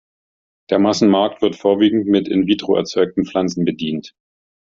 [0.71, 4.15] Der Massenmarkt wird vorwiegend mit in vitro erzeugten Pflanzen bedient.